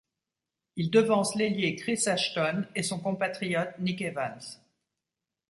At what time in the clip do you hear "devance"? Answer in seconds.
0.89-1.35